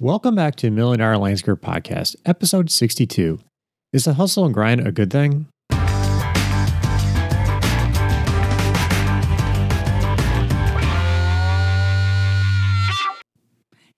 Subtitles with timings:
[0.00, 3.38] Welcome back to Million Dollar Landscape Podcast, episode 62.
[3.92, 5.46] Is the hustle and grind a good thing?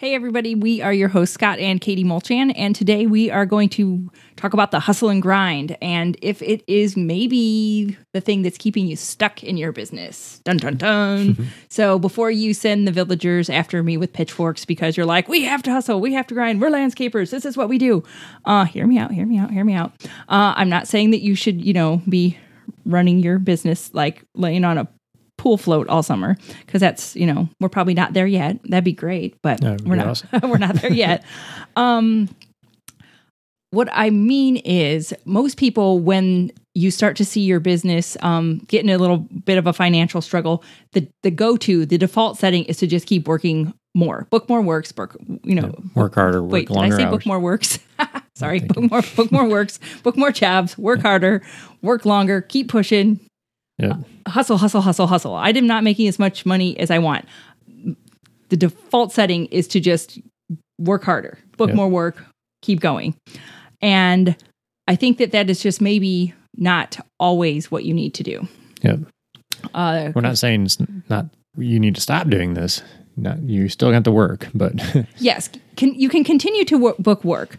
[0.06, 3.68] Hey, everybody, we are your hosts, Scott and Katie Mulchan, and today we are going
[3.70, 8.56] to talk about the hustle and grind and if it is maybe the thing that's
[8.56, 10.40] keeping you stuck in your business.
[10.44, 11.48] Dun dun dun.
[11.68, 15.60] so, before you send the villagers after me with pitchforks because you're like, we have
[15.64, 18.04] to hustle, we have to grind, we're landscapers, this is what we do,
[18.44, 19.90] uh, hear me out, hear me out, hear me out.
[20.28, 22.38] Uh, I'm not saying that you should, you know, be
[22.84, 24.86] running your business like laying on a
[25.46, 28.58] pool float all summer because that's you know we're probably not there yet.
[28.64, 30.28] That'd be great but we're not awesome.
[30.50, 31.22] we're not there yet.
[31.76, 32.28] Um
[33.70, 38.84] what i mean is most people when you start to see your business um, get
[38.84, 42.76] in a little bit of a financial struggle the the go-to the default setting is
[42.78, 44.26] to just keep working more.
[44.30, 47.10] Book more works book you know Work harder, work wait did i say hours.
[47.10, 47.78] book more works?
[48.36, 51.42] Sorry book more book more works book more jobs work harder
[51.82, 53.18] work longer keep pushing
[53.78, 53.96] Yeah.
[54.26, 55.34] hustle, hustle, hustle, hustle.
[55.34, 57.26] I am not making as much money as I want.
[58.48, 60.18] The default setting is to just
[60.78, 61.76] work harder, book Yep.
[61.76, 62.24] more work,
[62.62, 63.14] keep going.
[63.82, 64.36] And
[64.88, 68.48] I think that that is just maybe not always what you need to do.
[68.82, 68.96] Yeah.
[69.74, 70.78] Uh, We're not saying it's
[71.10, 71.26] not,
[71.58, 72.82] you need to stop doing this.
[73.16, 74.74] Not, you still got to work, but
[75.18, 77.58] yes, can, you can continue to wo- book work,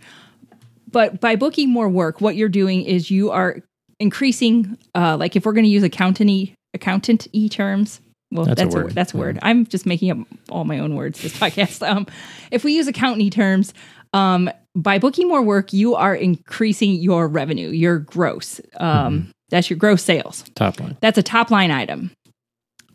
[0.91, 3.57] but by booking more work, what you're doing is you are
[3.99, 4.77] increasing.
[4.95, 8.77] Uh, like if we're going to use accountant accountant e terms, well, That's that's, a
[8.79, 8.91] a, word.
[8.93, 9.21] that's a Yeah.
[9.23, 9.39] word.
[9.41, 10.17] I'm just making up
[10.49, 11.87] all my own words this podcast.
[11.87, 12.07] Um,
[12.51, 13.73] if we use accountant terms,
[14.13, 18.61] um, by booking more work, you are increasing your revenue, your gross.
[18.77, 20.43] Um, That's your gross sales.
[20.55, 20.97] top line.
[21.01, 22.11] That's a top line item.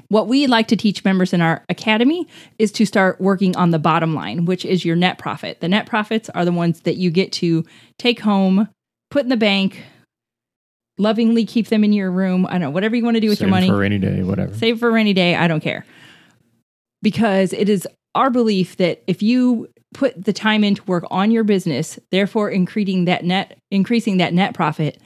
[0.08, 3.78] What we like to teach members in our academy is to start working on the
[3.78, 5.60] bottom line, which is your net profit.
[5.60, 7.64] The net profits are the ones that you get to
[7.98, 8.68] take home,
[9.10, 9.82] put in the bank,
[10.98, 12.46] lovingly keep them in your room.
[12.46, 13.66] I don't know, whatever you want to do with your money.
[13.66, 13.74] Save.
[13.74, 14.54] For rainy day, whatever.
[14.54, 15.34] Save for rainy day.
[15.34, 15.84] I don't care.
[17.02, 21.30] Because it is our belief that if you put the time in to work on
[21.30, 25.00] your business, therefore increasing that net increasing that net profit,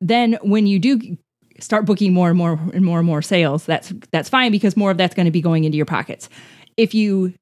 [0.00, 1.16] then when you do
[1.60, 4.90] start booking more and more and more and more sales, that's that's fine because more
[4.90, 6.28] of that's going to be going into your pockets.
[6.76, 7.34] If you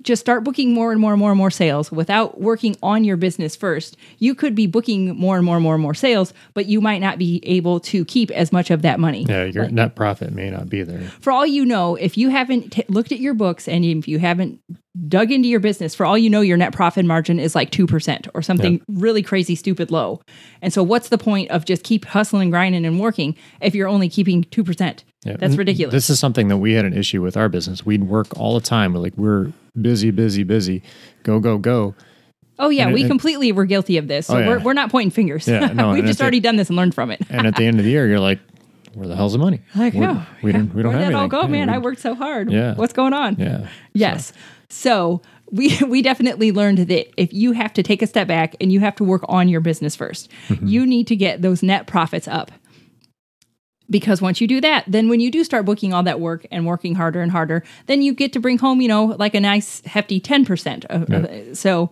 [0.00, 3.16] just start booking more and more and more and more sales without working on your
[3.16, 6.66] business first, you could be booking more and more and more and more sales, but
[6.66, 9.94] you might not be able to keep as much of that money Yeah, your net
[9.94, 11.02] profit may not be there.
[11.20, 14.18] for all you know, if you haven't t- looked at your books and if you
[14.18, 14.60] haven't
[15.08, 18.28] dug into your business, for all you know, your net profit margin is like 2%
[18.34, 20.20] or something really crazy, stupid low.
[20.62, 24.08] And so, what's the point of just keep hustling, grinding, and working if you're only
[24.08, 25.02] keeping 2%?
[25.24, 25.36] Yeah.
[25.36, 25.92] That's ridiculous.
[25.92, 27.86] This is something that we had an issue with our business.
[27.86, 28.94] We'd work all the time.
[28.94, 30.82] Like, we're busy, busy, busy.
[31.22, 31.94] Go, go, go.
[32.58, 34.26] Oh, yeah, And- we and- completely were guilty of this.
[34.26, 34.48] So, Oh, yeah.
[34.48, 35.48] we're, we're not pointing fingers.
[35.48, 37.20] Yeah, no, We've just it- already done this and learned from it.
[37.30, 38.38] And at the end of the year, you're like,
[38.94, 39.60] where the hell's the money?
[39.74, 41.68] Like, We're- oh, we don't, we don't have that all go, Yeah, man?
[41.70, 42.50] I worked so hard.
[42.52, 42.74] Yeah.
[42.74, 43.36] What's going on?
[43.38, 43.68] Yeah.
[43.94, 44.32] Yes.
[44.68, 48.70] So we we definitely learned that if you have to take a step back and
[48.72, 50.66] you have to work on your business 1st Mm-hmm.
[50.66, 52.50] you need to get those net profits up.
[53.92, 56.66] Because once you do that, then when you do start booking all that work and
[56.66, 59.82] working harder and harder, then you get to bring home, you know, like a nice
[59.86, 60.84] hefty 10%.
[60.86, 61.90] Of, of- so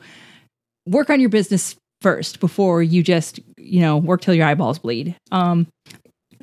[0.86, 5.14] work on your business first before you just, you know, work till your eyeballs bleed.
[5.30, 5.68] Um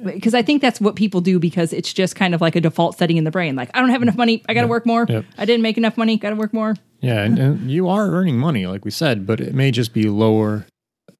[0.03, 2.97] because I think that's what people do because it's just kind of like a default
[2.99, 3.55] setting in the brain.
[3.55, 4.43] Like, I don't have enough money.
[4.47, 5.07] I got to work more.
[5.09, 5.25] Yep.
[5.39, 6.17] I didn't make enough money.
[6.17, 6.75] Got to work more.
[7.01, 10.03] Yeah, and, and you are earning money, like we said, but it may just be
[10.03, 10.67] lower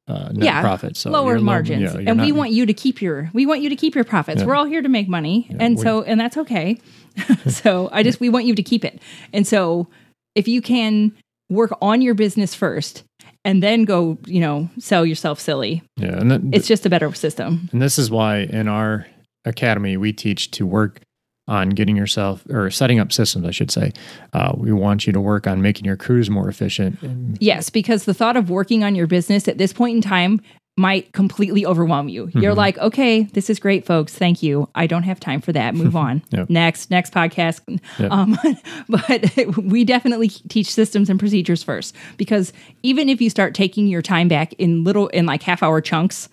[0.07, 0.95] uh, net Yeah, profit.
[0.97, 1.81] So lower low- margins.
[1.93, 4.41] yeah, and we want you to keep your we want you to keep your profits.
[4.41, 4.47] Yeah.
[4.47, 5.49] We're all here to make money.
[5.59, 6.77] and so and that's okay.
[7.47, 9.01] so I just we want you to keep it.
[9.33, 9.87] And so
[10.35, 11.13] if you can
[11.49, 13.03] work on your business first
[13.45, 15.81] and then go, you know, sell yourself silly.
[15.97, 17.69] yeah, and that, It's just a better system.
[17.71, 19.07] And this is why in our
[19.45, 20.99] academy we teach to work
[21.47, 23.93] on getting yourself or setting up systems, I should say.
[24.33, 27.01] Uh, we want you to work on making your crews more efficient.
[27.01, 30.41] And Yes, because the thought of working on your business at this point in time
[30.79, 32.29] might completely overwhelm you.
[32.35, 32.57] You're Mm-hmm.
[32.57, 34.13] like, okay, this is great, folks.
[34.13, 34.69] Thank you.
[34.75, 35.73] I don't have time for that.
[35.73, 36.21] Move on.
[36.31, 36.49] Yep.
[36.51, 37.61] Next, next podcast.
[37.97, 38.11] Yep.
[38.11, 38.37] Um,
[38.89, 44.03] but we definitely teach systems and procedures first because even if you start taking your
[44.03, 46.29] time back in little, in like half hour chunks,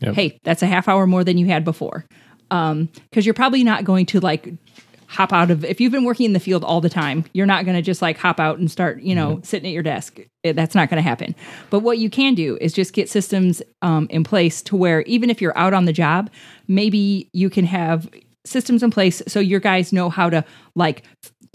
[0.00, 0.14] Yep.
[0.14, 2.04] hey, that's a half hour more than you had before.
[2.50, 4.48] Um, because you're probably not going to like
[5.08, 7.64] hop out of if you've been working in the field all the time you're not
[7.64, 10.52] going to just like hop out and start you know sitting at your desk Eh,
[10.52, 11.32] that's not going to happen
[11.70, 15.30] but what you can do is just get systems um, in place to where even
[15.30, 16.28] if you're out on the job
[16.66, 18.08] maybe you can have
[18.44, 20.44] systems in place so your guys know how to
[20.74, 21.04] like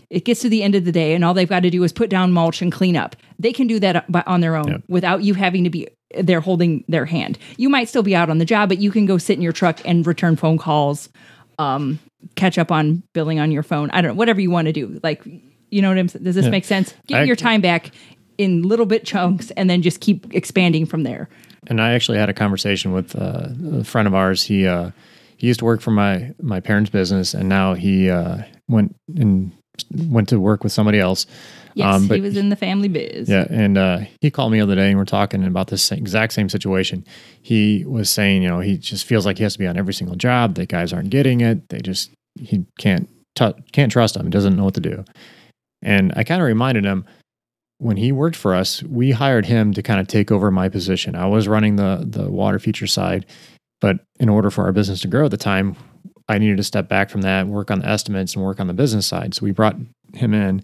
[0.09, 1.93] it gets to the end of the day and all they've got to do is
[1.93, 3.15] put down mulch and clean up.
[3.39, 4.83] They can do that on their own Yep.
[4.89, 5.87] without you having to be
[6.19, 7.37] there holding their hand.
[7.57, 9.51] You might still be out on the job, but you can go sit in your
[9.51, 11.09] truck and return phone calls,
[11.59, 11.99] um,
[12.35, 13.89] catch up on billing on your phone.
[13.91, 14.99] I don't know, whatever you want to do.
[15.03, 15.23] Like,
[15.69, 16.23] you know what I'm saying?
[16.23, 16.93] Does this make sense?
[17.07, 17.91] Get I- your time back
[18.37, 21.29] in little bit chunks and then just keep expanding from there.
[21.67, 24.43] And I actually had a conversation with uh, a friend of ours.
[24.43, 24.91] He uh,
[25.37, 29.51] he used to work for my my parents' business, and now he uh, went and
[29.91, 31.25] went to work with somebody else.
[31.73, 33.29] Yes, Um, but he was in the family biz.
[33.29, 36.33] Yeah, and uh, he called me the other day, and we're talking about this exact
[36.33, 37.05] same situation.
[37.41, 39.93] He was saying, you know, he just feels like he has to be on every
[39.93, 40.55] single job.
[40.55, 41.69] The guys aren't getting it.
[41.69, 44.25] They just he can't t- can't trust them.
[44.25, 45.05] He doesn't know what to do.
[45.81, 47.05] And I kind of reminded him
[47.77, 51.15] when he worked for us, we hired him to kind of take over my position.
[51.15, 53.25] I was running the the water feature side,
[53.79, 55.75] but in order for our business to grow at the time,
[56.31, 58.73] I needed to step back from that, work on the estimates, and work on the
[58.73, 59.33] business side.
[59.33, 59.75] So we brought
[60.13, 60.63] him in,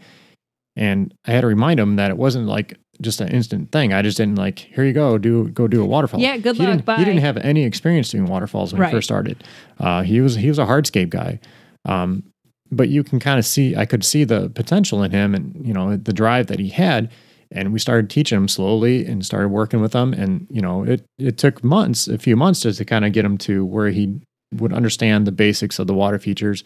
[0.76, 3.94] and I had to remind him that it wasn't like just an instant thing.
[3.94, 6.20] I just didn't like, here you go, do go do a waterfall.
[6.20, 6.96] Yeah, good he luck, Didn't, bye.
[6.98, 8.90] He didn't have any experience doing waterfalls when Right.
[8.90, 9.44] he first started.
[9.80, 11.40] Uh, he was he was a hardscape guy.
[11.86, 12.24] Um,
[12.72, 15.74] but you can kind of see I could see the potential in him and you
[15.74, 17.12] know the drive that he had
[17.50, 21.06] and we started teaching him slowly and started working with him and you know it
[21.18, 24.20] it took months a few months just to kind of get him to where he
[24.54, 26.64] would understand the basics of the water features.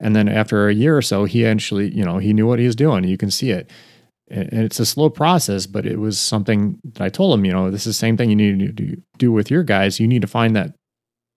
[0.00, 2.66] And then after a year or so he actually you know he knew what he
[2.66, 3.04] was doing.
[3.04, 3.70] You can see it.
[4.28, 7.70] And it's a slow process but it was something that i told him you know
[7.70, 10.00] this is the same thing you need to do, do with your guys.
[10.00, 10.74] You need to find that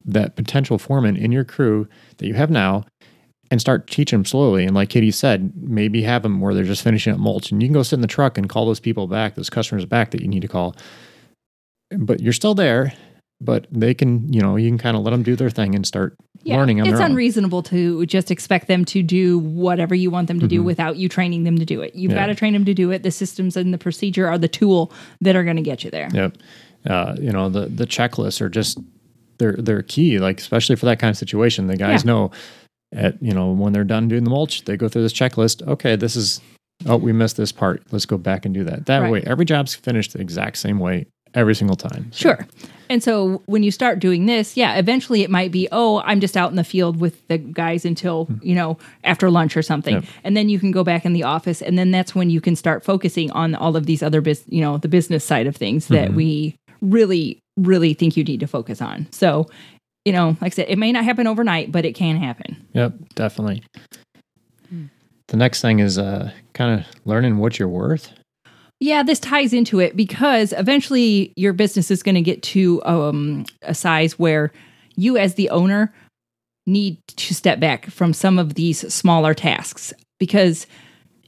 [0.06, 1.88] that potential foreman in your crew
[2.18, 2.86] that you have now
[3.52, 4.66] and start teaching them slowly.
[4.66, 7.68] And like Katie said, maybe have them where they're just finishing up mulch, and you
[7.68, 10.22] can go sit in the truck and call those people back, those customers back that
[10.22, 10.76] you need to call.
[11.92, 12.94] But you're still there,
[13.42, 15.86] but they can, you know, you can kind of let them do their thing and
[15.86, 16.16] start
[16.46, 17.12] learning on it's their own.
[17.12, 20.66] unreasonable to just expect them to do whatever you want them to do Mhm.
[20.66, 21.94] without you training them to do it.
[21.96, 22.18] You've Yeah.
[22.20, 23.04] got to train them to do it.
[23.04, 24.92] The systems and the procedure are the tool
[25.22, 26.10] that are going to get you there.
[26.14, 26.38] Yep.
[26.88, 28.78] Uh, you know, the the checklists are just
[29.38, 31.68] they're they're key, like especially for that kind of situation.
[31.68, 32.12] The guys Yeah.
[32.12, 32.32] know
[32.94, 35.66] at you know when they're done doing the mulch, they go through this checklist.
[35.68, 36.40] Okay, this is
[36.86, 37.84] oh we missed this part.
[37.92, 38.86] Let's go back and do that.
[38.86, 39.12] That Right.
[39.12, 42.12] way, every job's finished the exact same way every single time.
[42.12, 42.48] Sure.
[42.90, 46.36] And so when you start doing this, yeah, eventually it might be, oh, I'm just
[46.36, 48.38] out in the field with the guys until, hmm.
[48.42, 49.96] you know, after lunch or something.
[49.96, 50.06] Yep.
[50.24, 52.56] And then you can go back in the office and then that's when you can
[52.56, 55.88] start focusing on all of these other bus you know, the business side of things
[55.88, 56.18] that mm-hmm.
[56.18, 59.08] we really really think you need to focus on.
[59.12, 59.48] So,
[60.06, 62.66] you know, like I said, it may not happen overnight, but it can happen.
[62.74, 63.64] Yep, definitely.
[64.70, 64.86] Hmm.
[65.28, 68.12] The next thing is uh, kind of learning what you're worth.
[68.80, 73.46] Yeah, this ties into it because eventually your business is going to get to um,
[73.62, 74.52] a size where
[74.96, 75.94] you, as the owner,
[76.66, 80.66] need to step back from some of these smaller tasks because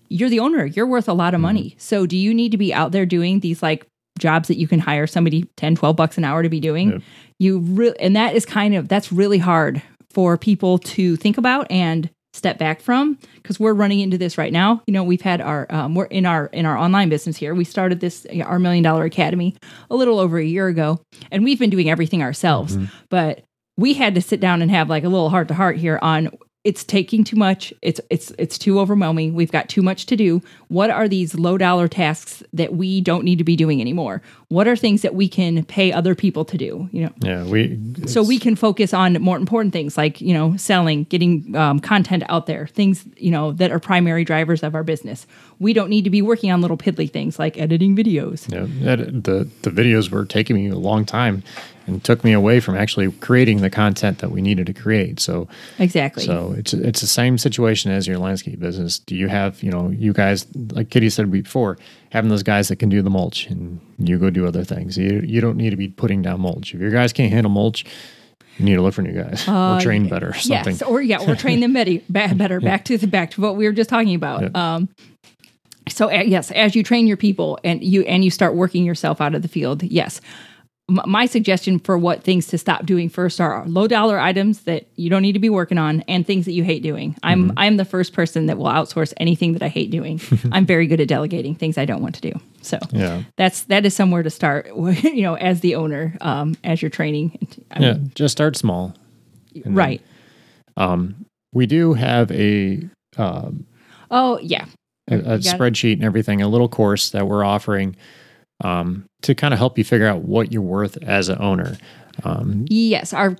[0.08, 0.66] you're the owner.
[0.66, 1.76] You're worth a lot of money.
[1.78, 3.86] So, do you need to be out there doing these like
[4.20, 7.04] jobs that you can hire somebody 10, 12 bucks an hour to be doing?
[7.40, 11.70] You really, and that is kind of, that's really hard for people to think about
[11.72, 14.82] and step back from because we're running into this right now.
[14.88, 17.54] You know we've had our um, we're in our in our online business here.
[17.54, 19.56] We started this our million dollar academy
[19.90, 21.02] a little over a year ago
[21.32, 22.78] and we've been doing everything ourselves.
[23.10, 23.44] But
[23.78, 26.30] we had to sit down and have like a little heart to heart here on
[26.64, 27.74] it's taking too much.
[27.82, 29.34] It's it's it's too overwhelming.
[29.34, 30.44] We've got too much to do.
[30.68, 34.22] What are these low dollar tasks that we don't need to be doing anymore?
[34.50, 37.12] What are things that we can pay other people to do you know?
[37.22, 41.56] Yeah, we so we can focus on more important things like you know selling getting
[41.56, 45.26] um, content out there things you know that are primary drivers of our business.
[45.60, 48.52] We don't need to be working on little piddly things like editing videos.
[48.52, 51.44] Yeah, the the videos were taking me a long time
[51.88, 55.20] and took me away from actually creating the content that we needed to create.
[55.20, 55.48] So
[55.80, 59.00] exactly so it's it's the same situation as your landscape business.
[59.00, 61.78] Do you have you know you guys like Kitty said before
[62.12, 64.98] having those guys that can do the mulch and you go do other things.
[64.98, 66.74] You you don't need to be putting down mulch.
[66.74, 67.86] If your guys can't handle mulch,
[68.58, 70.74] you need to look for new guys or train better or something.
[70.74, 72.00] Yes, or yeah, or train them better.
[72.10, 72.60] better.
[72.60, 74.44] Back to the back to what we were just talking about.
[74.44, 74.76] Yeah.
[74.76, 74.90] Um,
[75.90, 79.22] so uh, yes, as you train your people and you and you start working yourself
[79.22, 80.22] out of the field, yes.
[80.90, 85.10] My suggestion for what things to stop doing first are low dollar items that you
[85.10, 87.16] don't need to be working on and things that you hate doing.
[87.24, 87.60] I'm Mm-hmm.
[87.60, 90.20] I'm the first person that will outsource anything that I hate doing.
[90.52, 92.34] I'm very good at delegating things I don't want to do.
[92.62, 93.24] So Yeah.
[93.38, 94.68] that's that is somewhere to start.
[94.76, 97.38] You know, as the owner, um, as you're training.
[97.72, 98.94] I mean, Yeah, just start small.
[99.56, 100.02] And then, right.
[100.78, 102.82] Um, we do have a
[103.18, 103.66] um,
[104.10, 104.66] Oh yeah,
[105.10, 105.44] a, a got it.
[105.46, 107.96] spreadsheet and everything, a little course that we're offering
[108.62, 111.78] um, to kind of help you figure out what you're worth as an owner.
[112.24, 113.36] Um, Yes, our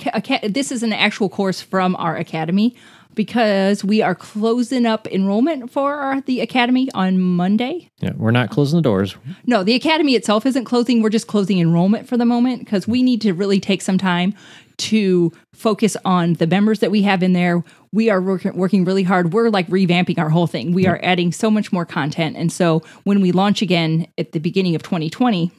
[0.48, 2.76] this is an actual course from our academy.
[3.16, 7.90] Because we are closing up enrollment for our, the academy on Monday.
[8.00, 9.16] Yeah, we're not closing the doors.
[9.46, 11.02] No, the academy itself isn't closing.
[11.02, 14.34] We're just closing enrollment for the moment because we need to really take some time
[14.78, 17.64] to focus on the members that we have in there.
[17.92, 19.34] We are work- working really hard.
[19.34, 20.74] We're like revamping our whole thing.
[20.74, 22.36] We are adding so much more content.
[22.36, 25.52] And so when we launch again at the beginning of 2020,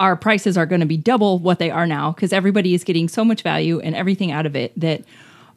[0.00, 3.08] our prices are going to be double what they are now because everybody is getting
[3.08, 5.02] so much value and everything out of it that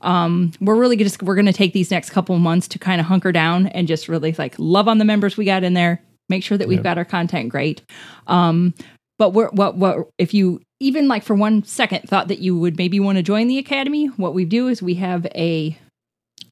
[0.01, 3.07] um, we're really just we're going to take these next couple months to kind of
[3.07, 6.43] hunker down and just really like love on the members we got in there make
[6.43, 7.83] sure that we've got our content great.
[8.27, 8.73] Um,
[9.19, 12.77] but we're what what if you even like for one second thought that you would
[12.77, 15.77] maybe want to join the academy what we do is we have a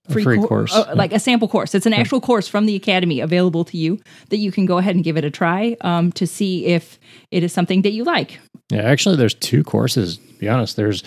[0.08, 0.74] A free cour- course.
[0.74, 1.74] uh, like a sample course.
[1.76, 4.96] It's an actual course from the academy available to you that you can go ahead
[4.96, 7.00] and give it a try um, to see if
[7.32, 8.40] it is something that you like.
[8.72, 10.18] Yeah, actually, there's two courses.
[10.18, 11.04] To be honest, there's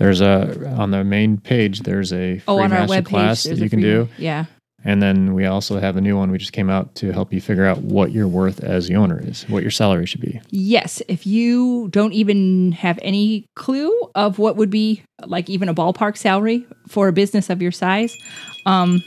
[0.00, 1.80] there's a on the main page.
[1.80, 4.46] There's a free oh on our webpage class that you can free- do, yeah
[4.84, 7.40] and then we also have a new one we just came out to help you
[7.40, 10.40] figure out what your worth as the owner is, what your salary should be.
[10.50, 15.74] Yes, if you don't even have any clue of what would be like even a
[15.74, 18.16] ballpark salary for a business of your size,
[18.64, 19.02] um,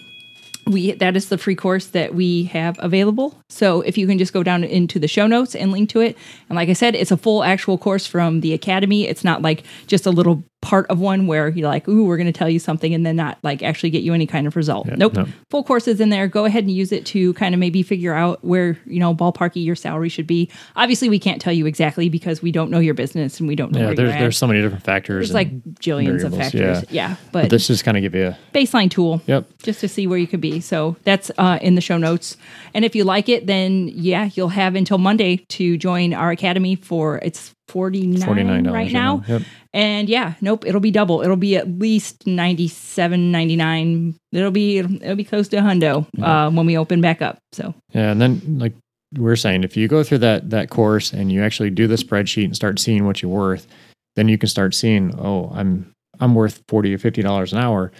[0.68, 3.38] we that is the free course that we have available.
[3.50, 6.18] So if you can just go down into the show notes and link to it,
[6.50, 9.08] and like I said, it's a full actual course from the academy.
[9.08, 12.26] It's not like just a little part of one where you're like, "Ooh, we're going
[12.26, 14.88] to tell you something," and then not like actually get you any kind of result.
[14.88, 15.28] Yeah, nope, no.
[15.52, 16.28] full courses in there.
[16.28, 19.64] Go ahead and use it to kind of maybe figure out where you know ballparky
[19.64, 20.50] your salary should be.
[20.76, 23.72] Obviously, we can't tell you exactly because we don't know your business and we don't
[23.72, 25.28] know Yeah, there's there's so many different factors.
[25.28, 26.84] There's like jillions of factors.
[26.90, 27.04] yeah.
[27.04, 29.46] Yeah, but but, this just kind of give you a baseline tool yep.
[29.62, 30.62] just to see where you could be.
[30.62, 32.38] So that's uh, in the show notes.
[32.74, 36.76] And if you like it, then yeah, you'll have until Monday to join our academy
[36.76, 39.24] for it's forty nine Forty nine dollars right now.
[39.28, 39.42] Yep.
[39.74, 41.22] And yeah, nope, it'll be double.
[41.22, 44.16] It'll be at least ninety seven ninety nine.
[44.32, 47.40] It'll be it'll be close to a hundo uh, when we open back up.
[47.52, 48.74] So Yeah, and then like
[49.14, 51.96] we we're saying, if you go through that that course and you actually do the
[51.96, 53.68] spreadsheet and start seeing what you're worth,
[54.16, 57.92] then you can start seeing, oh, I'm I'm worth forty or fifty dollars an hour.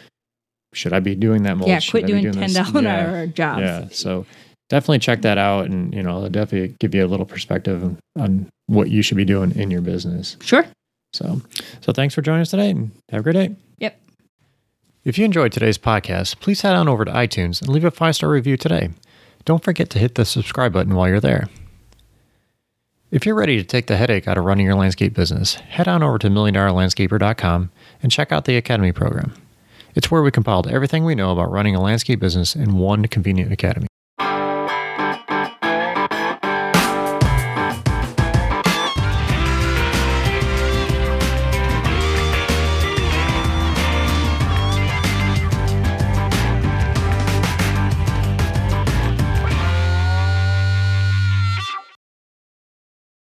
[0.74, 1.70] Should I be doing that mulch?
[1.70, 3.62] yeah, quit be doing ten dollar an Yeah, hour jobs.
[3.62, 4.26] Yeah, so
[4.74, 7.98] definitely check that out, and you know, it'll definitely give you a little perspective on,
[8.18, 10.36] on what you should be doing in your business.
[10.42, 10.66] Sure.
[11.14, 11.42] So,
[11.82, 13.56] so thanks for joining us today, and have a great day.
[13.78, 14.02] Yep.
[15.04, 18.16] If you enjoyed today's podcast, please head on over to iTunes and leave a five
[18.16, 18.90] star review today.
[19.46, 21.50] Don't forget to hit the subscribe button while you're there.
[23.12, 26.02] If you're ready to take the headache out of running your landscape business, head on
[26.02, 27.70] over to milliondollarlandscaper.com
[28.02, 29.36] and check out the Academy program.
[29.94, 33.52] It's where we compiled everything we know about running a landscape business in one convenient
[33.52, 33.88] academy.